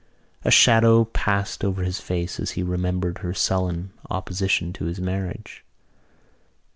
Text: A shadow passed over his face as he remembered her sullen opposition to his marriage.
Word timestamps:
A 0.43 0.49
shadow 0.49 1.05
passed 1.05 1.63
over 1.63 1.83
his 1.83 1.99
face 1.99 2.39
as 2.39 2.49
he 2.57 2.63
remembered 2.63 3.19
her 3.19 3.35
sullen 3.35 3.91
opposition 4.09 4.73
to 4.73 4.85
his 4.85 4.99
marriage. 4.99 5.63